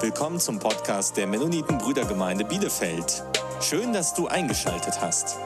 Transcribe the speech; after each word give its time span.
Willkommen 0.00 0.38
zum 0.38 0.60
Podcast 0.60 1.16
der 1.16 1.26
Mennoniten 1.26 1.76
Brüdergemeinde 1.76 2.44
Bielefeld. 2.44 3.24
Schön, 3.60 3.92
dass 3.92 4.14
du 4.14 4.28
eingeschaltet 4.28 5.00
hast. 5.00 5.36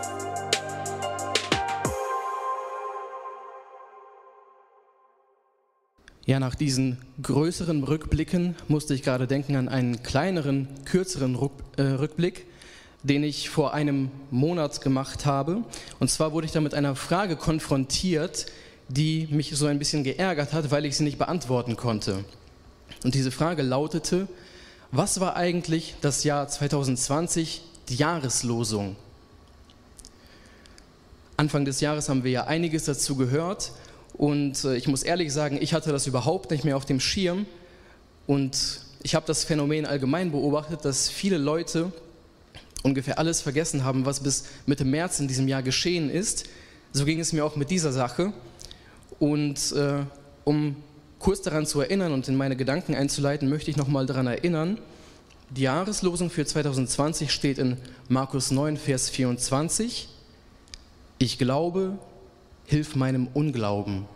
Ja, 6.27 6.39
nach 6.39 6.55
diesen 6.55 6.99
größeren 7.23 7.83
Rückblicken 7.83 8.55
musste 8.69 8.93
ich 8.93 9.03
gerade 9.03 9.27
denken 9.27 9.57
an 9.57 9.71
einen 9.71 10.03
kleineren, 10.03 10.69
kürzeren 10.85 11.35
äh, 11.79 11.83
Rückblick, 11.83 12.45
den 13.03 13.25
ich 13.25 13.49
vor 13.49 13.73
einem 13.73 14.11
Monat 14.31 14.83
gemacht 14.83 15.25
habe. 15.25 15.65
Und 15.99 16.11
zwar 16.11 16.33
wurde 16.33 16.45
ich 16.45 16.53
da 16.53 16.61
mit 16.61 16.75
einer 16.75 16.95
Frage 16.95 17.37
konfrontiert, 17.37 18.45
die 18.89 19.29
mich 19.31 19.57
so 19.57 19.65
ein 19.65 19.79
bisschen 19.79 20.05
geärgert 20.05 20.53
hat, 20.53 20.71
weil 20.71 20.85
ich 20.85 20.99
sie 20.99 21.05
nicht 21.05 21.17
beantworten 21.17 21.79
konnte. 21.79 22.27
Und 23.05 23.15
diese 23.15 23.31
Frage 23.31 23.63
lautete, 23.63 24.29
was 24.93 25.21
war 25.21 25.37
eigentlich 25.37 25.95
das 26.03 26.23
Jahr 26.23 26.47
2020, 26.47 27.63
die 27.89 27.97
Jahreslosung? 27.97 28.95
Anfang 31.39 31.65
des 31.65 31.81
Jahres 31.81 32.11
haben 32.11 32.25
wir 32.25 32.31
ja 32.31 32.45
einiges 32.45 32.85
dazu 32.85 33.17
gehört 33.17 33.73
und 34.13 34.63
äh, 34.65 34.77
ich 34.77 34.87
muss 34.87 35.03
ehrlich 35.03 35.33
sagen, 35.33 35.59
ich 35.61 35.73
hatte 35.73 35.91
das 35.91 36.07
überhaupt 36.07 36.51
nicht 36.51 36.65
mehr 36.65 36.77
auf 36.77 36.85
dem 36.85 37.01
Schirm 37.01 37.47
und 38.27 38.83
ich 39.03 39.15
habe 39.15 39.27
das 39.27 39.45
Phänomen 39.45 39.87
allgemein 39.87 40.31
beobachtet, 40.31 40.85
dass 40.85 41.09
viele 41.09 41.39
Leute 41.39 41.91
ungefähr 42.83 43.19
alles 43.19 43.41
vergessen 43.41 43.85
haben, 43.85 44.05
was 44.05 44.21
bis 44.21 44.45
Mitte 44.67 44.85
März 44.85 45.21
in 45.21 45.27
diesem 45.27 45.49
Jahr 45.49 45.63
geschehen 45.63 46.11
ist. 46.11 46.45
So 46.93 47.07
ging 47.07 47.19
es 47.19 47.33
mir 47.33 47.45
auch 47.45 47.57
mit 47.57 47.71
dieser 47.71 47.93
Sache. 47.93 48.33
Und 49.19 49.73
äh, 49.73 50.05
um 50.45 50.77
kurz 51.23 51.41
daran 51.41 51.67
zu 51.67 51.81
erinnern 51.81 52.13
und 52.13 52.27
in 52.27 52.37
meine 52.37 52.57
Gedanken 52.57 52.95
einzuleiten, 52.97 53.49
möchte 53.49 53.71
ich 53.71 53.77
nochmal 53.77 54.07
daran 54.07 54.27
erinnern, 54.27 54.79
die 55.51 55.63
Jahreslosung 55.63 56.31
für 56.31 56.45
2020 56.45 57.31
steht 57.31 57.59
in 57.59 57.77
Markus 58.09 58.51
9, 58.51 58.77
Vers 58.77 59.09
24. 59.09 60.09
Ich 61.19 61.39
glaube, 61.39 61.99
hilf 62.65 62.97
meinem 62.97 63.29
Unglauben. 63.29 64.07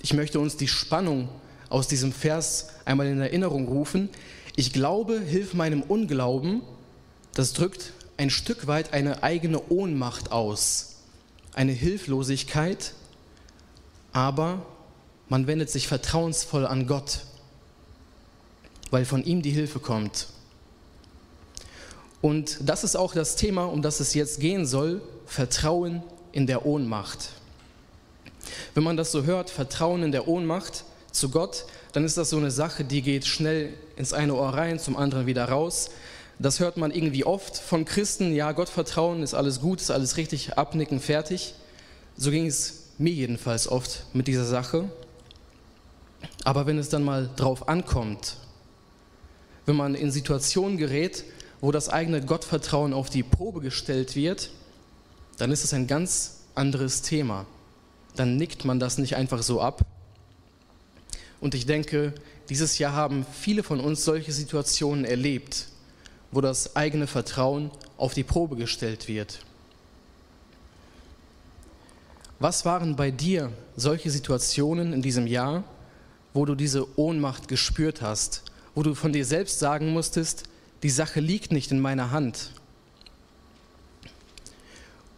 Ich 0.00 0.14
möchte 0.14 0.40
uns 0.40 0.56
die 0.56 0.68
Spannung 0.68 1.28
aus 1.68 1.86
diesem 1.86 2.12
Vers 2.12 2.70
einmal 2.86 3.08
in 3.08 3.20
Erinnerung 3.20 3.68
rufen. 3.68 4.08
Ich 4.56 4.72
glaube, 4.72 5.20
hilf 5.20 5.52
meinem 5.52 5.82
Unglauben, 5.82 6.62
das 7.34 7.52
drückt 7.52 7.92
ein 8.16 8.30
Stück 8.30 8.66
weit 8.66 8.94
eine 8.94 9.22
eigene 9.22 9.60
Ohnmacht 9.68 10.32
aus, 10.32 10.96
eine 11.54 11.72
Hilflosigkeit, 11.72 12.94
aber 14.12 14.64
man 15.28 15.46
wendet 15.46 15.70
sich 15.70 15.88
vertrauensvoll 15.88 16.66
an 16.66 16.86
Gott, 16.86 17.20
weil 18.90 19.04
von 19.04 19.24
ihm 19.24 19.42
die 19.42 19.50
Hilfe 19.50 19.78
kommt. 19.78 20.26
Und 22.20 22.58
das 22.60 22.84
ist 22.84 22.96
auch 22.96 23.14
das 23.14 23.36
Thema, 23.36 23.64
um 23.64 23.82
das 23.82 24.00
es 24.00 24.14
jetzt 24.14 24.40
gehen 24.40 24.66
soll, 24.66 25.00
Vertrauen 25.26 26.02
in 26.32 26.46
der 26.46 26.66
Ohnmacht. 26.66 27.30
Wenn 28.74 28.82
man 28.82 28.96
das 28.96 29.12
so 29.12 29.24
hört, 29.24 29.50
Vertrauen 29.50 30.02
in 30.02 30.12
der 30.12 30.26
Ohnmacht 30.26 30.84
zu 31.12 31.30
Gott, 31.30 31.66
dann 31.92 32.04
ist 32.04 32.16
das 32.16 32.30
so 32.30 32.36
eine 32.36 32.50
Sache, 32.50 32.84
die 32.84 33.02
geht 33.02 33.26
schnell 33.26 33.74
ins 33.96 34.12
eine 34.12 34.34
Ohr 34.34 34.48
rein, 34.48 34.78
zum 34.78 34.96
anderen 34.96 35.26
wieder 35.26 35.44
raus. 35.44 35.90
Das 36.38 36.60
hört 36.60 36.76
man 36.76 36.90
irgendwie 36.90 37.24
oft 37.24 37.56
von 37.56 37.84
Christen, 37.84 38.32
ja, 38.32 38.52
Gott 38.52 38.68
vertrauen 38.68 39.22
ist 39.22 39.34
alles 39.34 39.60
gut, 39.60 39.80
ist 39.80 39.90
alles 39.90 40.16
richtig, 40.16 40.56
abnicken, 40.56 41.00
fertig. 41.00 41.54
So 42.16 42.30
ging 42.30 42.46
es 42.46 42.84
mir 42.98 43.12
jedenfalls 43.12 43.68
oft 43.68 44.04
mit 44.12 44.28
dieser 44.28 44.44
Sache. 44.44 44.88
Aber 46.48 46.64
wenn 46.64 46.78
es 46.78 46.88
dann 46.88 47.04
mal 47.04 47.28
drauf 47.36 47.68
ankommt, 47.68 48.38
wenn 49.66 49.76
man 49.76 49.94
in 49.94 50.10
Situationen 50.10 50.78
gerät, 50.78 51.24
wo 51.60 51.72
das 51.72 51.90
eigene 51.90 52.24
Gottvertrauen 52.24 52.94
auf 52.94 53.10
die 53.10 53.22
Probe 53.22 53.60
gestellt 53.60 54.16
wird, 54.16 54.48
dann 55.36 55.52
ist 55.52 55.62
es 55.62 55.74
ein 55.74 55.86
ganz 55.86 56.38
anderes 56.54 57.02
Thema. 57.02 57.44
Dann 58.16 58.38
nickt 58.38 58.64
man 58.64 58.80
das 58.80 58.96
nicht 58.96 59.14
einfach 59.14 59.42
so 59.42 59.60
ab. 59.60 59.82
Und 61.42 61.54
ich 61.54 61.66
denke, 61.66 62.14
dieses 62.48 62.78
Jahr 62.78 62.94
haben 62.94 63.26
viele 63.30 63.62
von 63.62 63.78
uns 63.78 64.06
solche 64.06 64.32
Situationen 64.32 65.04
erlebt, 65.04 65.68
wo 66.30 66.40
das 66.40 66.76
eigene 66.76 67.06
Vertrauen 67.06 67.70
auf 67.98 68.14
die 68.14 68.24
Probe 68.24 68.56
gestellt 68.56 69.06
wird. 69.06 69.40
Was 72.38 72.64
waren 72.64 72.96
bei 72.96 73.10
dir 73.10 73.52
solche 73.76 74.10
Situationen 74.10 74.94
in 74.94 75.02
diesem 75.02 75.26
Jahr, 75.26 75.62
wo 76.38 76.44
du 76.44 76.54
diese 76.54 76.86
Ohnmacht 76.96 77.48
gespürt 77.48 78.00
hast, 78.00 78.44
wo 78.76 78.84
du 78.84 78.94
von 78.94 79.12
dir 79.12 79.24
selbst 79.24 79.58
sagen 79.58 79.88
musstest, 79.88 80.44
die 80.84 80.88
Sache 80.88 81.18
liegt 81.18 81.50
nicht 81.50 81.72
in 81.72 81.80
meiner 81.80 82.12
Hand? 82.12 82.52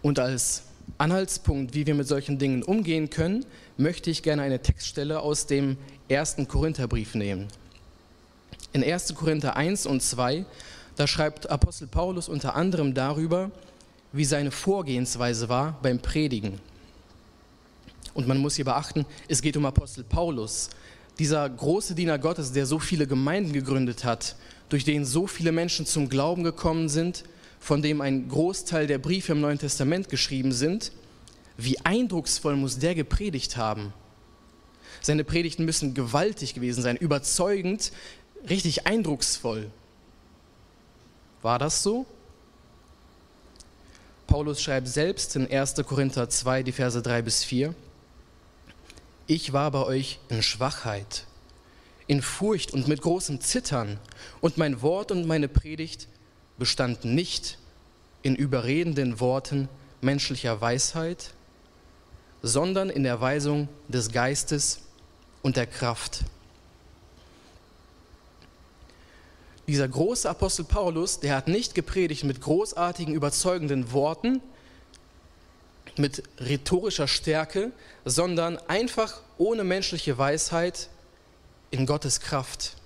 Und 0.00 0.18
als 0.18 0.62
Anhaltspunkt, 0.96 1.74
wie 1.74 1.86
wir 1.86 1.94
mit 1.94 2.08
solchen 2.08 2.38
Dingen 2.38 2.62
umgehen 2.62 3.10
können, 3.10 3.44
möchte 3.76 4.08
ich 4.08 4.22
gerne 4.22 4.40
eine 4.40 4.62
Textstelle 4.62 5.20
aus 5.20 5.46
dem 5.46 5.76
ersten 6.08 6.48
Korintherbrief 6.48 7.14
nehmen. 7.14 7.48
In 8.72 8.82
1. 8.82 9.14
Korinther 9.14 9.56
1 9.56 9.84
und 9.84 10.02
2, 10.02 10.46
da 10.96 11.06
schreibt 11.06 11.50
Apostel 11.50 11.86
Paulus 11.86 12.30
unter 12.30 12.54
anderem 12.56 12.94
darüber, 12.94 13.50
wie 14.14 14.24
seine 14.24 14.52
Vorgehensweise 14.52 15.50
war 15.50 15.78
beim 15.82 15.98
Predigen. 15.98 16.58
Und 18.14 18.26
man 18.26 18.38
muss 18.38 18.56
hier 18.56 18.64
beachten, 18.64 19.04
es 19.28 19.42
geht 19.42 19.58
um 19.58 19.66
Apostel 19.66 20.02
Paulus, 20.02 20.70
dieser 21.20 21.46
große 21.50 21.94
Diener 21.94 22.18
Gottes, 22.18 22.52
der 22.52 22.64
so 22.64 22.78
viele 22.78 23.06
Gemeinden 23.06 23.52
gegründet 23.52 24.04
hat, 24.04 24.36
durch 24.70 24.84
den 24.84 25.04
so 25.04 25.26
viele 25.26 25.52
Menschen 25.52 25.84
zum 25.84 26.08
Glauben 26.08 26.44
gekommen 26.44 26.88
sind, 26.88 27.24
von 27.60 27.82
dem 27.82 28.00
ein 28.00 28.26
Großteil 28.26 28.86
der 28.86 28.96
Briefe 28.96 29.32
im 29.32 29.42
Neuen 29.42 29.58
Testament 29.58 30.08
geschrieben 30.08 30.50
sind, 30.50 30.92
wie 31.58 31.78
eindrucksvoll 31.80 32.56
muss 32.56 32.78
der 32.78 32.94
gepredigt 32.94 33.58
haben? 33.58 33.92
Seine 35.02 35.22
Predigten 35.22 35.66
müssen 35.66 35.92
gewaltig 35.92 36.54
gewesen 36.54 36.82
sein, 36.82 36.96
überzeugend, 36.96 37.92
richtig 38.48 38.86
eindrucksvoll. 38.86 39.70
War 41.42 41.58
das 41.58 41.82
so? 41.82 42.06
Paulus 44.26 44.62
schreibt 44.62 44.88
selbst 44.88 45.36
in 45.36 45.50
1. 45.50 45.74
Korinther 45.86 46.30
2, 46.30 46.62
die 46.62 46.72
Verse 46.72 47.02
3 47.02 47.20
bis 47.20 47.44
4 47.44 47.74
ich 49.30 49.52
war 49.52 49.70
bei 49.70 49.84
euch 49.84 50.18
in 50.28 50.42
Schwachheit, 50.42 51.24
in 52.08 52.20
Furcht 52.20 52.72
und 52.72 52.88
mit 52.88 53.00
großem 53.00 53.40
Zittern, 53.40 54.00
und 54.40 54.58
mein 54.58 54.82
Wort 54.82 55.12
und 55.12 55.24
meine 55.24 55.46
Predigt 55.46 56.08
bestanden 56.58 57.14
nicht 57.14 57.56
in 58.22 58.34
überredenden 58.34 59.20
Worten 59.20 59.68
menschlicher 60.00 60.60
Weisheit, 60.60 61.30
sondern 62.42 62.90
in 62.90 63.04
der 63.04 63.20
Weisung 63.20 63.68
des 63.86 64.10
Geistes 64.10 64.80
und 65.42 65.56
der 65.56 65.68
Kraft. 65.68 66.24
Dieser 69.68 69.86
große 69.86 70.28
Apostel 70.28 70.64
Paulus, 70.64 71.20
der 71.20 71.36
hat 71.36 71.46
nicht 71.46 71.76
gepredigt 71.76 72.24
mit 72.24 72.40
großartigen, 72.40 73.14
überzeugenden 73.14 73.92
Worten, 73.92 74.42
mit 76.00 76.22
rhetorischer 76.38 77.08
Stärke, 77.08 77.72
sondern 78.04 78.58
einfach 78.68 79.20
ohne 79.38 79.64
menschliche 79.64 80.18
Weisheit 80.18 80.88
in 81.70 81.86
Gottes 81.86 82.20
Kraft. 82.20 82.76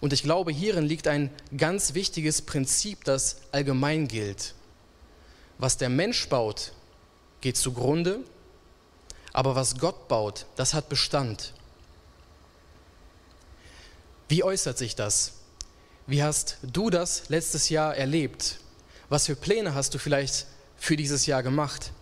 Und 0.00 0.12
ich 0.12 0.22
glaube, 0.22 0.52
hierin 0.52 0.84
liegt 0.84 1.08
ein 1.08 1.30
ganz 1.56 1.94
wichtiges 1.94 2.42
Prinzip, 2.42 3.04
das 3.04 3.36
allgemein 3.52 4.08
gilt. 4.08 4.54
Was 5.58 5.78
der 5.78 5.88
Mensch 5.88 6.28
baut, 6.28 6.72
geht 7.40 7.56
zugrunde, 7.56 8.20
aber 9.32 9.54
was 9.54 9.78
Gott 9.78 10.08
baut, 10.08 10.46
das 10.56 10.74
hat 10.74 10.88
Bestand. 10.88 11.52
Wie 14.28 14.42
äußert 14.42 14.78
sich 14.78 14.94
das? 14.94 15.32
Wie 16.06 16.22
hast 16.22 16.58
du 16.62 16.90
das 16.90 17.28
letztes 17.28 17.68
Jahr 17.68 17.96
erlebt? 17.96 18.58
Was 19.08 19.26
für 19.26 19.36
Pläne 19.36 19.74
hast 19.74 19.94
du 19.94 19.98
vielleicht 19.98 20.46
für 20.76 20.96
dieses 20.96 21.26
Jahr 21.26 21.42
gemacht. 21.42 21.92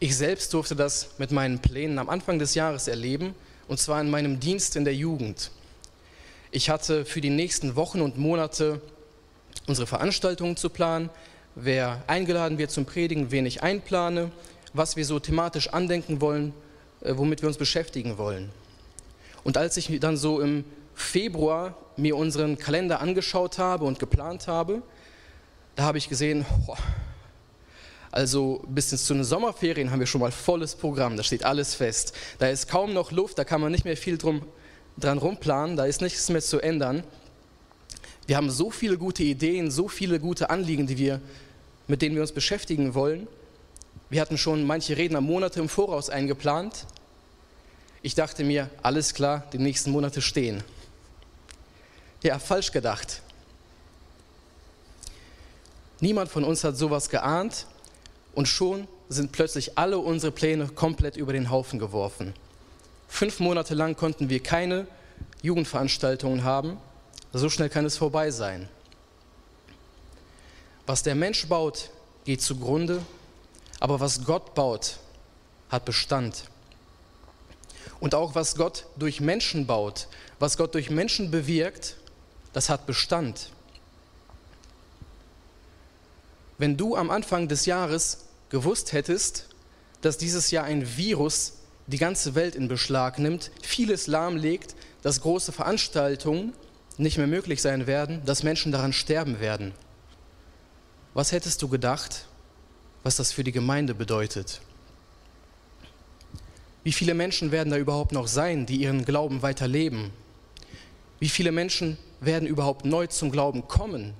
Ich 0.00 0.16
selbst 0.16 0.54
durfte 0.54 0.76
das 0.76 1.10
mit 1.18 1.32
meinen 1.32 1.58
Plänen 1.58 1.98
am 1.98 2.08
Anfang 2.08 2.38
des 2.38 2.54
Jahres 2.54 2.86
erleben, 2.86 3.34
und 3.66 3.78
zwar 3.78 4.00
in 4.00 4.10
meinem 4.10 4.38
Dienst 4.38 4.76
in 4.76 4.84
der 4.84 4.94
Jugend. 4.94 5.50
Ich 6.50 6.70
hatte 6.70 7.04
für 7.04 7.20
die 7.20 7.30
nächsten 7.30 7.76
Wochen 7.76 8.00
und 8.00 8.16
Monate 8.16 8.80
unsere 9.66 9.86
Veranstaltungen 9.86 10.56
zu 10.56 10.70
planen, 10.70 11.10
wer 11.54 12.02
eingeladen 12.06 12.58
wird 12.58 12.70
zum 12.70 12.86
Predigen, 12.86 13.30
wen 13.30 13.44
ich 13.44 13.62
einplane, 13.62 14.30
was 14.72 14.96
wir 14.96 15.04
so 15.04 15.18
thematisch 15.18 15.68
andenken 15.68 16.20
wollen, 16.20 16.54
äh, 17.00 17.14
womit 17.16 17.42
wir 17.42 17.48
uns 17.48 17.58
beschäftigen 17.58 18.18
wollen. 18.18 18.50
Und 19.44 19.56
als 19.56 19.76
ich 19.76 19.98
dann 20.00 20.16
so 20.16 20.40
im 20.40 20.64
Februar 20.94 21.76
mir 21.96 22.16
unseren 22.16 22.58
Kalender 22.58 23.00
angeschaut 23.00 23.58
habe 23.58 23.84
und 23.84 23.98
geplant 23.98 24.46
habe, 24.46 24.82
da 25.78 25.84
habe 25.84 25.96
ich 25.96 26.08
gesehen, 26.08 26.44
also 28.10 28.64
bis 28.66 28.88
zu 28.88 29.14
den 29.14 29.22
Sommerferien 29.22 29.92
haben 29.92 30.00
wir 30.00 30.08
schon 30.08 30.20
mal 30.20 30.32
volles 30.32 30.74
Programm, 30.74 31.16
da 31.16 31.22
steht 31.22 31.44
alles 31.44 31.76
fest. 31.76 32.16
Da 32.40 32.48
ist 32.48 32.68
kaum 32.68 32.92
noch 32.92 33.12
Luft, 33.12 33.38
da 33.38 33.44
kann 33.44 33.60
man 33.60 33.70
nicht 33.70 33.84
mehr 33.84 33.96
viel 33.96 34.18
drum 34.18 34.42
dran 34.96 35.18
rumplanen, 35.18 35.76
da 35.76 35.84
ist 35.84 36.00
nichts 36.00 36.28
mehr 36.30 36.42
zu 36.42 36.58
ändern. 36.58 37.04
Wir 38.26 38.36
haben 38.36 38.50
so 38.50 38.72
viele 38.72 38.98
gute 38.98 39.22
Ideen, 39.22 39.70
so 39.70 39.86
viele 39.86 40.18
gute 40.18 40.50
Anliegen, 40.50 40.88
die 40.88 40.98
wir, 40.98 41.20
mit 41.86 42.02
denen 42.02 42.16
wir 42.16 42.22
uns 42.22 42.32
beschäftigen 42.32 42.94
wollen. 42.94 43.28
Wir 44.10 44.20
hatten 44.20 44.36
schon 44.36 44.66
manche 44.66 44.96
Redner 44.96 45.20
Monate 45.20 45.60
im 45.60 45.68
Voraus 45.68 46.10
eingeplant. 46.10 46.86
Ich 48.02 48.16
dachte 48.16 48.42
mir, 48.42 48.68
alles 48.82 49.14
klar, 49.14 49.46
die 49.52 49.58
nächsten 49.58 49.92
Monate 49.92 50.22
stehen. 50.22 50.64
Ja, 52.24 52.40
falsch 52.40 52.72
gedacht. 52.72 53.22
Niemand 56.00 56.30
von 56.30 56.44
uns 56.44 56.62
hat 56.64 56.76
sowas 56.76 57.10
geahnt 57.10 57.66
und 58.34 58.46
schon 58.46 58.86
sind 59.08 59.32
plötzlich 59.32 59.78
alle 59.78 59.98
unsere 59.98 60.32
Pläne 60.32 60.68
komplett 60.68 61.16
über 61.16 61.32
den 61.32 61.50
Haufen 61.50 61.78
geworfen. 61.78 62.34
Fünf 63.08 63.40
Monate 63.40 63.74
lang 63.74 63.96
konnten 63.96 64.28
wir 64.28 64.42
keine 64.42 64.86
Jugendveranstaltungen 65.42 66.44
haben. 66.44 66.76
So 67.32 67.48
schnell 67.48 67.68
kann 67.68 67.84
es 67.84 67.96
vorbei 67.96 68.30
sein. 68.30 68.68
Was 70.86 71.02
der 71.02 71.14
Mensch 71.14 71.46
baut, 71.48 71.90
geht 72.24 72.42
zugrunde, 72.42 73.02
aber 73.80 74.00
was 74.00 74.24
Gott 74.24 74.54
baut, 74.54 74.98
hat 75.68 75.84
Bestand. 75.84 76.44
Und 78.00 78.14
auch 78.14 78.34
was 78.34 78.54
Gott 78.54 78.86
durch 78.96 79.20
Menschen 79.20 79.66
baut, 79.66 80.08
was 80.38 80.56
Gott 80.56 80.74
durch 80.74 80.90
Menschen 80.90 81.30
bewirkt, 81.30 81.96
das 82.52 82.68
hat 82.68 82.86
Bestand. 82.86 83.50
Wenn 86.58 86.76
du 86.76 86.96
am 86.96 87.10
Anfang 87.10 87.46
des 87.46 87.66
Jahres 87.66 88.26
gewusst 88.50 88.92
hättest, 88.92 89.48
dass 90.00 90.18
dieses 90.18 90.50
Jahr 90.50 90.64
ein 90.64 90.96
Virus 90.96 91.54
die 91.86 91.98
ganze 91.98 92.34
Welt 92.34 92.56
in 92.56 92.68
Beschlag 92.68 93.18
nimmt, 93.18 93.50
vieles 93.62 94.08
lahmlegt, 94.08 94.74
dass 95.02 95.20
große 95.20 95.52
Veranstaltungen 95.52 96.52
nicht 96.96 97.16
mehr 97.16 97.28
möglich 97.28 97.62
sein 97.62 97.86
werden, 97.86 98.22
dass 98.26 98.42
Menschen 98.42 98.72
daran 98.72 98.92
sterben 98.92 99.38
werden. 99.38 99.72
Was 101.14 101.30
hättest 101.30 101.62
du 101.62 101.68
gedacht, 101.68 102.26
was 103.04 103.16
das 103.16 103.32
für 103.32 103.44
die 103.44 103.52
Gemeinde 103.52 103.94
bedeutet? 103.94 104.60
Wie 106.82 106.92
viele 106.92 107.14
Menschen 107.14 107.52
werden 107.52 107.70
da 107.70 107.76
überhaupt 107.76 108.12
noch 108.12 108.26
sein, 108.26 108.66
die 108.66 108.76
ihren 108.76 109.04
Glauben 109.04 109.42
weiterleben? 109.42 110.10
Wie 111.20 111.28
viele 111.28 111.52
Menschen 111.52 111.98
werden 112.20 112.48
überhaupt 112.48 112.84
neu 112.84 113.06
zum 113.06 113.30
Glauben 113.30 113.68
kommen? 113.68 114.14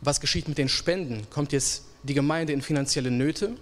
Was 0.00 0.20
geschieht 0.20 0.48
mit 0.48 0.58
den 0.58 0.68
Spenden? 0.68 1.26
Kommt 1.30 1.52
jetzt 1.52 1.84
die 2.02 2.14
Gemeinde 2.14 2.52
in 2.52 2.62
finanzielle 2.62 3.10
Nöte? 3.10 3.56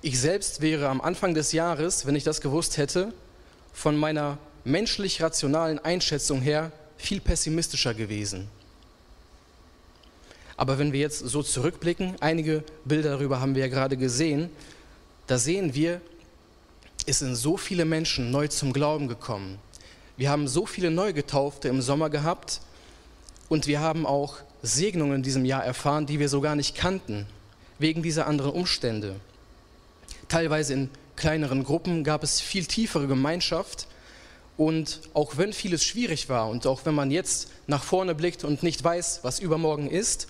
Ich 0.00 0.18
selbst 0.18 0.60
wäre 0.60 0.88
am 0.88 1.00
Anfang 1.00 1.34
des 1.34 1.52
Jahres, 1.52 2.06
wenn 2.06 2.16
ich 2.16 2.24
das 2.24 2.40
gewusst 2.40 2.76
hätte, 2.76 3.12
von 3.72 3.96
meiner 3.96 4.38
menschlich 4.64 5.22
rationalen 5.22 5.78
Einschätzung 5.78 6.40
her 6.40 6.72
viel 6.96 7.20
pessimistischer 7.20 7.94
gewesen. 7.94 8.48
Aber 10.56 10.78
wenn 10.78 10.92
wir 10.92 11.00
jetzt 11.00 11.20
so 11.20 11.42
zurückblicken, 11.42 12.16
einige 12.20 12.62
Bilder 12.84 13.10
darüber 13.10 13.40
haben 13.40 13.54
wir 13.54 13.62
ja 13.62 13.68
gerade 13.68 13.96
gesehen, 13.96 14.50
da 15.26 15.38
sehen 15.38 15.74
wir, 15.74 16.00
es 17.06 17.20
sind 17.20 17.34
so 17.34 17.56
viele 17.56 17.84
Menschen 17.84 18.30
neu 18.30 18.48
zum 18.48 18.72
Glauben 18.72 19.08
gekommen. 19.08 19.58
Wir 20.16 20.30
haben 20.30 20.46
so 20.46 20.66
viele 20.66 20.90
Neugetaufte 20.90 21.68
im 21.68 21.80
Sommer 21.80 22.10
gehabt 22.10 22.60
und 23.52 23.66
wir 23.66 23.80
haben 23.80 24.06
auch 24.06 24.36
Segnungen 24.62 25.16
in 25.16 25.22
diesem 25.22 25.44
Jahr 25.44 25.62
erfahren, 25.62 26.06
die 26.06 26.18
wir 26.18 26.30
so 26.30 26.40
gar 26.40 26.56
nicht 26.56 26.74
kannten, 26.74 27.26
wegen 27.78 28.02
dieser 28.02 28.26
anderen 28.26 28.52
Umstände. 28.52 29.16
Teilweise 30.26 30.72
in 30.72 30.90
kleineren 31.16 31.62
Gruppen 31.62 32.02
gab 32.02 32.22
es 32.22 32.40
viel 32.40 32.64
tiefere 32.64 33.06
Gemeinschaft 33.06 33.88
und 34.56 35.02
auch 35.12 35.36
wenn 35.36 35.52
vieles 35.52 35.84
schwierig 35.84 36.30
war 36.30 36.48
und 36.48 36.66
auch 36.66 36.86
wenn 36.86 36.94
man 36.94 37.10
jetzt 37.10 37.50
nach 37.66 37.84
vorne 37.84 38.14
blickt 38.14 38.42
und 38.42 38.62
nicht 38.62 38.82
weiß, 38.82 39.20
was 39.20 39.38
übermorgen 39.38 39.90
ist, 39.90 40.28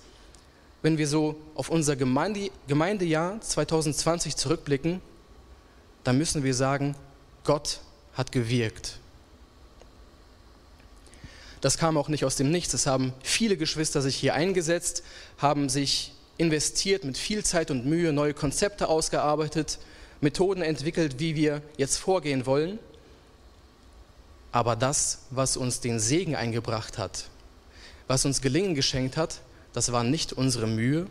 wenn 0.81 0.97
wir 0.97 1.07
so 1.07 1.37
auf 1.55 1.69
unser 1.69 1.95
Gemeinde, 1.95 2.51
Gemeindejahr 2.67 3.39
2020 3.39 4.35
zurückblicken, 4.35 4.99
dann 6.03 6.17
müssen 6.17 6.43
wir 6.43 6.53
sagen, 6.53 6.93
Gott 7.45 7.79
hat 8.15 8.33
gewirkt. 8.33 8.99
Das 11.63 11.77
kam 11.77 11.95
auch 11.95 12.09
nicht 12.09 12.25
aus 12.25 12.35
dem 12.35 12.51
Nichts. 12.51 12.73
Es 12.73 12.87
haben 12.87 13.13
viele 13.23 13.55
Geschwister 13.55 14.01
sich 14.01 14.17
hier 14.17 14.33
eingesetzt, 14.33 15.01
haben 15.37 15.69
sich 15.69 16.11
investiert 16.35 17.05
mit 17.05 17.17
viel 17.17 17.45
Zeit 17.45 17.71
und 17.71 17.85
Mühe, 17.85 18.11
neue 18.11 18.33
Konzepte 18.33 18.89
ausgearbeitet, 18.89 19.79
Methoden 20.19 20.61
entwickelt, 20.61 21.19
wie 21.19 21.35
wir 21.37 21.61
jetzt 21.77 21.99
vorgehen 21.99 22.45
wollen. 22.45 22.79
Aber 24.51 24.75
das, 24.75 25.19
was 25.29 25.55
uns 25.55 25.79
den 25.79 26.01
Segen 26.01 26.35
eingebracht 26.35 26.97
hat, 26.97 27.29
was 28.07 28.25
uns 28.25 28.41
Gelingen 28.41 28.75
geschenkt 28.75 29.15
hat, 29.15 29.39
das 29.71 29.93
war 29.93 30.03
nicht 30.03 30.33
unsere 30.33 30.67
Mühe, 30.67 31.07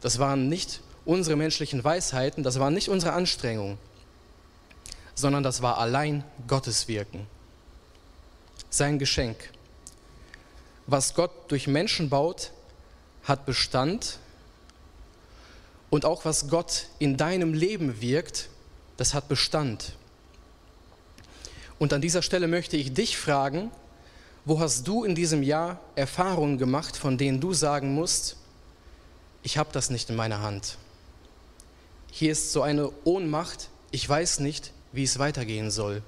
das 0.00 0.20
waren 0.20 0.48
nicht 0.48 0.80
unsere 1.04 1.34
menschlichen 1.34 1.82
Weisheiten, 1.82 2.44
das 2.44 2.60
war 2.60 2.70
nicht 2.70 2.88
unsere 2.88 3.14
Anstrengung, 3.14 3.78
sondern 5.16 5.42
das 5.42 5.60
war 5.60 5.78
allein 5.78 6.22
Gottes 6.46 6.86
Wirken, 6.86 7.26
sein 8.70 9.00
Geschenk. 9.00 9.50
Was 10.86 11.14
Gott 11.14 11.30
durch 11.48 11.66
Menschen 11.66 12.08
baut, 12.08 12.52
hat 13.24 13.46
Bestand. 13.46 14.18
Und 15.90 16.04
auch 16.04 16.24
was 16.24 16.48
Gott 16.48 16.86
in 16.98 17.16
deinem 17.16 17.54
Leben 17.54 18.00
wirkt, 18.00 18.48
das 18.96 19.14
hat 19.14 19.28
Bestand. 19.28 19.96
Und 21.78 21.92
an 21.92 22.00
dieser 22.00 22.22
Stelle 22.22 22.48
möchte 22.48 22.76
ich 22.76 22.94
dich 22.94 23.16
fragen, 23.16 23.70
wo 24.44 24.60
hast 24.60 24.86
du 24.88 25.04
in 25.04 25.14
diesem 25.14 25.42
Jahr 25.42 25.80
Erfahrungen 25.94 26.58
gemacht, 26.58 26.96
von 26.96 27.18
denen 27.18 27.40
du 27.40 27.52
sagen 27.52 27.94
musst, 27.94 28.36
ich 29.42 29.58
habe 29.58 29.70
das 29.72 29.90
nicht 29.90 30.08
in 30.10 30.16
meiner 30.16 30.40
Hand. 30.40 30.78
Hier 32.10 32.32
ist 32.32 32.52
so 32.52 32.62
eine 32.62 32.90
Ohnmacht, 33.04 33.68
ich 33.90 34.08
weiß 34.08 34.40
nicht, 34.40 34.72
wie 34.92 35.04
es 35.04 35.18
weitergehen 35.18 35.70
soll. 35.70 36.02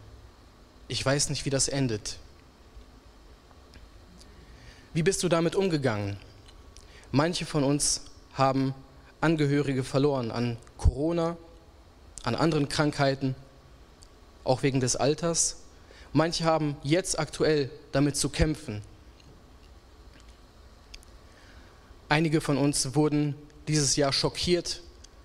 Ich 0.88 1.04
weiß 1.04 1.30
nicht, 1.30 1.44
wie 1.44 1.50
das 1.50 1.68
endet. 1.68 2.18
Wie 4.94 5.02
bist 5.02 5.24
du 5.24 5.28
damit 5.28 5.56
umgegangen? 5.56 6.16
Manche 7.10 7.44
von 7.44 7.64
uns 7.64 8.02
haben 8.32 8.74
Angehörige 9.20 9.82
verloren 9.82 10.30
an 10.30 10.56
Corona, 10.78 11.36
an 12.22 12.36
anderen 12.36 12.68
Krankheiten, 12.68 13.34
auch 14.44 14.62
wegen 14.62 14.78
des 14.78 14.94
Alters. 14.94 15.56
Manche 16.12 16.44
haben 16.44 16.76
jetzt 16.84 17.18
aktuell 17.18 17.70
damit 17.90 18.16
zu 18.16 18.28
kämpfen. 18.28 18.82
Einige 22.08 22.40
von 22.40 22.56
uns 22.56 22.94
wurden 22.94 23.34
dieses 23.66 23.96
Jahr 23.96 24.12
schockiert 24.12 24.80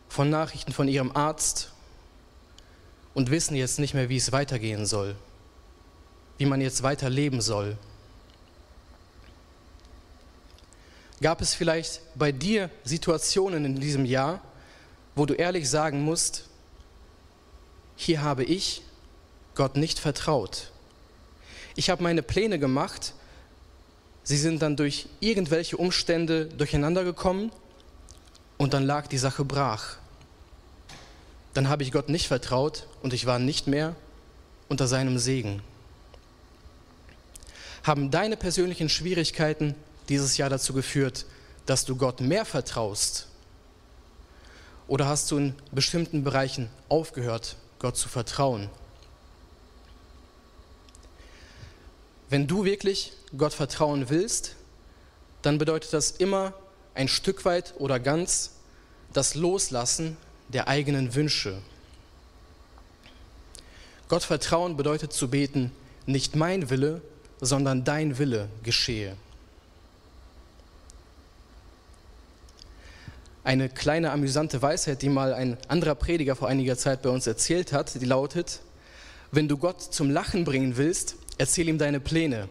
von 0.07 0.31
Nachrichten 0.31 0.71
von 0.71 0.87
ihrem 0.87 1.15
Arzt 1.15 1.71
und 3.13 3.29
wissen 3.29 3.55
jetzt 3.55 3.77
nicht 3.77 3.93
mehr, 3.93 4.09
wie 4.09 4.17
es 4.17 4.31
weitergehen 4.31 4.87
soll, 4.87 5.15
wie 6.39 6.47
man 6.47 6.59
jetzt 6.59 6.81
weiter 6.81 7.09
leben 7.11 7.41
soll. 7.41 7.77
Gab 11.21 11.41
es 11.41 11.53
vielleicht 11.53 12.01
bei 12.15 12.31
dir 12.31 12.69
Situationen 12.83 13.65
in 13.65 13.79
diesem 13.79 14.05
Jahr, 14.05 14.41
wo 15.15 15.25
du 15.25 15.33
ehrlich 15.33 15.69
sagen 15.69 16.01
musst, 16.01 16.45
hier 17.95 18.21
habe 18.21 18.45
ich 18.45 18.81
Gott 19.55 19.75
nicht 19.75 19.99
vertraut. 19.99 20.71
Ich 21.75 21.89
habe 21.89 22.03
meine 22.03 22.23
Pläne 22.23 22.57
gemacht, 22.57 23.13
sie 24.23 24.37
sind 24.37 24.61
dann 24.61 24.77
durch 24.77 25.07
irgendwelche 25.19 25.75
Umstände 25.75 26.45
durcheinander 26.45 27.03
gekommen 27.03 27.51
und 28.57 28.73
dann 28.73 28.85
lag 28.85 29.07
die 29.07 29.17
Sache 29.17 29.43
brach. 29.43 29.97
Dann 31.53 31.67
habe 31.67 31.83
ich 31.83 31.91
Gott 31.91 32.07
nicht 32.07 32.27
vertraut 32.27 32.87
und 33.01 33.13
ich 33.13 33.25
war 33.25 33.39
nicht 33.39 33.67
mehr 33.67 33.95
unter 34.69 34.87
seinem 34.87 35.17
Segen. 35.17 35.61
Haben 37.83 38.11
deine 38.11 38.37
persönlichen 38.37 38.87
Schwierigkeiten 38.87 39.75
dieses 40.09 40.37
Jahr 40.37 40.49
dazu 40.49 40.73
geführt, 40.73 41.25
dass 41.65 41.85
du 41.85 41.95
Gott 41.95 42.19
mehr 42.19 42.45
vertraust? 42.45 43.27
Oder 44.87 45.07
hast 45.07 45.29
du 45.29 45.37
in 45.37 45.55
bestimmten 45.71 46.23
Bereichen 46.23 46.69
aufgehört, 46.89 47.55
Gott 47.77 47.95
zu 47.95 48.09
vertrauen? 48.09 48.69
Wenn 52.29 52.47
du 52.47 52.65
wirklich 52.65 53.13
Gott 53.37 53.53
vertrauen 53.53 54.09
willst, 54.09 54.55
dann 55.41 55.57
bedeutet 55.57 55.93
das 55.93 56.11
immer 56.11 56.53
ein 56.95 57.07
Stück 57.07 57.45
weit 57.45 57.75
oder 57.77 57.99
ganz 57.99 58.51
das 59.13 59.35
Loslassen 59.35 60.17
der 60.49 60.67
eigenen 60.67 61.15
Wünsche. 61.15 61.59
Gott 64.07 64.23
vertrauen 64.23 64.75
bedeutet 64.75 65.13
zu 65.13 65.29
beten, 65.29 65.71
nicht 66.07 66.35
mein 66.35 66.71
Wille, 66.71 67.01
sondern 67.41 67.83
dein 67.83 68.17
Wille 68.17 68.49
geschehe. 68.63 69.15
Eine 73.43 73.69
kleine 73.69 74.11
amüsante 74.11 74.61
Weisheit, 74.61 75.01
die 75.01 75.09
mal 75.09 75.33
ein 75.33 75.57
anderer 75.67 75.95
Prediger 75.95 76.35
vor 76.35 76.47
einiger 76.47 76.77
Zeit 76.77 77.01
bei 77.01 77.09
uns 77.09 77.25
erzählt 77.27 77.73
hat, 77.73 77.99
die 77.99 78.05
lautet, 78.05 78.59
Wenn 79.31 79.47
du 79.47 79.57
Gott 79.57 79.81
zum 79.81 80.09
Lachen 80.09 80.43
bringen 80.43 80.77
willst, 80.77 81.15
erzähl 81.37 81.69
ihm 81.69 81.77
deine 81.77 81.99
Pläne. 81.99 82.49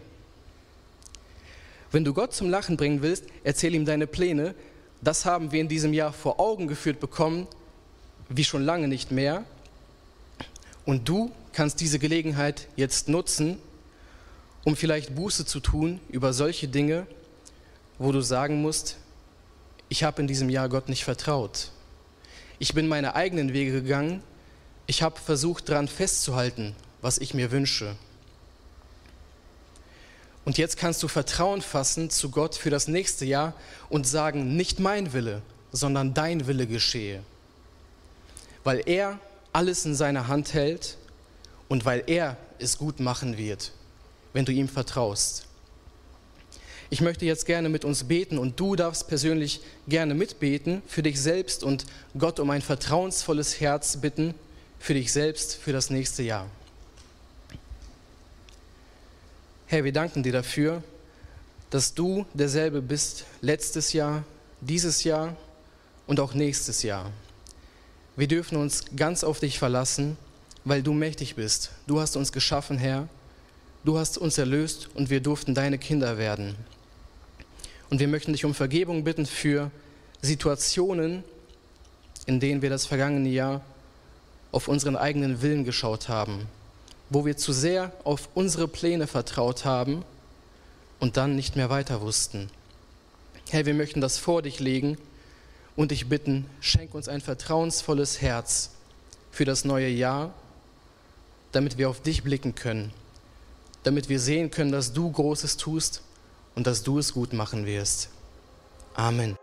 Wenn 1.91 2.05
du 2.05 2.13
Gott 2.13 2.35
zum 2.35 2.51
Lachen 2.51 2.77
bringen 2.77 3.03
willst, 3.03 3.25
erzähl 3.45 3.75
ihm 3.75 3.85
deine 3.85 4.07
Pläne. 4.07 4.55
Das 5.01 5.25
haben 5.25 5.53
wir 5.53 5.61
in 5.61 5.69
diesem 5.69 5.93
Jahr 5.93 6.13
vor 6.13 6.39
Augen 6.39 6.69
geführt 6.69 7.01
bekommen, 7.01 7.47
wie 8.29 8.45
schon 8.45 8.63
lange 8.65 8.89
nicht 8.89 9.11
mehr. 9.11 9.45
Und 10.85 11.09
du 11.09 11.31
kannst 11.53 11.81
diese 11.81 11.99
Gelegenheit 11.99 12.69
jetzt 12.77 13.09
nutzen, 13.09 13.59
um 14.65 14.77
vielleicht 14.77 15.15
Buße 15.15 15.47
zu 15.47 15.61
tun 15.61 16.01
über 16.09 16.33
solche 16.33 16.69
Dinge, 16.69 17.07
wo 17.99 18.13
du 18.13 18.21
sagen 18.21 18.61
musst, 18.61 18.97
ich 19.89 20.05
habe 20.05 20.21
in 20.21 20.29
diesem 20.29 20.51
Jahr 20.51 20.69
Gott 20.69 20.89
nicht 20.89 21.05
vertraut. 21.05 21.71
Ich 22.59 22.75
bin 22.75 22.89
meine 22.89 23.15
eigenen 23.15 23.53
Wege 23.53 23.73
gegangen. 23.73 24.23
Ich 24.87 25.03
habe 25.03 25.19
versucht 25.21 25.69
daran 25.69 25.89
festzuhalten, 25.89 26.75
was 27.01 27.19
ich 27.19 27.35
mir 27.35 27.51
wünsche. 27.51 27.95
Und 30.45 30.57
jetzt 30.57 30.79
kannst 30.79 31.03
du 31.03 31.09
Vertrauen 31.09 31.61
fassen 31.61 32.11
zu 32.11 32.31
Gott 32.31 32.55
für 32.55 32.71
das 32.71 32.89
nächste 32.89 33.25
Jahr 33.25 33.55
und 33.91 34.07
sagen, 34.07 34.57
nicht 34.57 34.81
mein 34.81 35.13
Wille, 35.13 35.43
sondern 35.73 36.15
dein 36.15 36.47
Wille 36.47 36.67
geschehe. 36.67 37.23
Weil 38.65 38.83
er 38.87 39.19
alles 39.53 39.85
in 39.85 39.95
seiner 39.95 40.27
Hand 40.27 40.55
hält 40.55 40.97
und 41.69 41.85
weil 41.85 42.03
er 42.07 42.37
es 42.59 42.79
gut 42.79 42.99
machen 42.99 43.37
wird, 43.37 43.73
wenn 44.33 44.45
du 44.45 44.53
ihm 44.53 44.69
vertraust. 44.69 45.48
Ich 46.91 47.03
möchte 47.03 47.27
jetzt 47.27 47.45
gerne 47.45 47.69
mit 47.69 47.85
uns 47.85 48.05
beten 48.05 48.39
und 48.39 48.59
du 48.59 48.75
darfst 48.75 49.09
persönlich 49.09 49.61
gerne 49.89 50.15
mitbeten 50.15 50.83
für 50.87 51.03
dich 51.03 51.21
selbst 51.21 51.63
und 51.63 51.85
Gott 52.17 52.41
um 52.41 52.49
ein 52.49 52.63
vertrauensvolles 52.63 53.61
Herz 53.61 53.99
bitten 53.99 54.35
für 54.79 54.95
dich 54.95 55.13
selbst 55.13 55.57
für 55.57 55.73
das 55.73 55.91
nächste 55.91 56.23
Jahr. 56.23 56.49
Herr, 59.67 59.85
wir 59.85 59.93
danken 59.93 60.23
dir 60.23 60.33
dafür, 60.33 60.83
dass 61.69 61.93
du 61.93 62.25
derselbe 62.33 62.81
bist 62.81 63.27
letztes 63.43 63.93
Jahr, 63.93 64.25
dieses 64.63 65.05
Jahr 65.05 65.37
und 66.07 66.21
auch 66.21 66.33
nächstes 66.33 66.83
Jahr. 66.83 67.13
Wir 68.17 68.29
dürfen 68.29 68.57
uns 68.57 68.87
ganz 68.97 69.25
auf 69.25 69.41
dich 69.41 69.59
verlassen, 69.59 70.17
weil 70.65 70.83
du 70.83 70.95
mächtig 70.95 71.35
bist. 71.35 71.71
Du 71.87 72.01
hast 72.01 72.17
uns 72.17 72.33
geschaffen, 72.33 72.79
Herr. 72.79 73.09
Du 73.85 73.99
hast 73.99 74.17
uns 74.17 74.39
erlöst 74.39 74.89
und 74.95 75.11
wir 75.11 75.21
durften 75.21 75.55
deine 75.55 75.79
Kinder 75.79 76.17
werden. 76.17 76.57
Und 77.91 78.01
wir 78.01 78.09
möchten 78.09 78.33
dich 78.33 78.45
um 78.45 78.55
Vergebung 78.55 79.05
bitten 79.05 79.27
für 79.27 79.71
Situationen, 80.21 81.25
in 82.27 82.41
denen 82.41 82.63
wir 82.63 82.71
das 82.71 82.87
vergangene 82.87 83.29
Jahr 83.29 83.63
auf 84.53 84.69
unseren 84.69 84.97
eigenen 84.97 85.43
Willen 85.43 85.65
geschaut 85.65 86.09
haben 86.09 86.47
wo 87.11 87.25
wir 87.25 87.37
zu 87.37 87.53
sehr 87.53 87.93
auf 88.05 88.29
unsere 88.35 88.69
Pläne 88.69 89.07
vertraut 89.07 89.65
haben 89.65 90.05
und 91.01 91.17
dann 91.17 91.37
nicht 91.37 91.57
mehr 91.57 91.71
weiter 91.71 92.01
wussten. 92.01 92.51
Herr, 93.51 93.67
wir 93.67 93.75
möchten 93.75 94.01
das 94.01 94.19
vor 94.19 94.43
dich 94.43 94.61
legen 94.61 94.99
und 95.75 95.91
dich 95.91 96.09
bitten, 96.09 96.47
schenk 96.61 96.95
uns 96.95 97.09
ein 97.09 97.21
vertrauensvolles 97.21 98.21
Herz 98.21 98.71
für 99.31 99.45
das 99.45 99.65
neue 99.65 99.89
Jahr, 99.89 100.35
damit 101.53 101.79
wir 101.79 101.89
auf 101.89 102.03
dich 102.03 102.23
blicken 102.23 102.55
können, 102.55 102.93
damit 103.85 104.09
wir 104.09 104.21
sehen 104.21 104.51
können, 104.51 104.73
dass 104.73 104.93
du 104.93 105.11
Großes 105.11 105.57
tust 105.57 106.03
und 106.59 106.67
dass 106.67 106.83
du 106.83 106.99
es 106.99 107.15
gut 107.15 107.33
machen 107.33 107.65
wirst. 107.67 108.09
Amen. 108.97 109.37